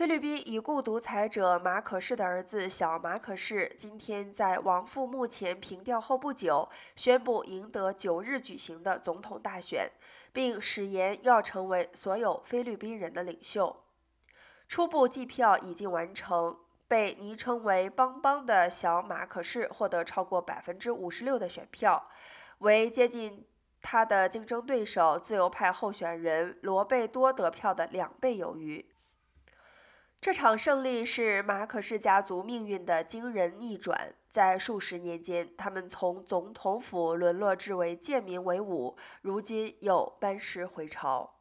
[0.00, 9.90] 菲律宾已故独裁者马可仕的儿子小马可仕今天在亡父墓前平吊后不久，宣布赢得九日举行的总统大选，
[10.32, 13.84] 并誓言要成为所有菲律宾人的领袖。
[14.66, 16.56] 初步计票已经完成，
[16.88, 22.02] 被昵称为“邦邦”的小马可仕获得超过百分之五十六的选票，
[22.60, 23.44] 为接近。
[23.82, 28.86] 他的竞争对手自由派候选人罗贝多得票的两倍有余。
[30.20, 34.14] 这场胜利是马可氏家族命运的惊人逆转。
[34.30, 41.39] 在数十年间，他们从总统府沦落至为贱民为伍，如今又班师回朝。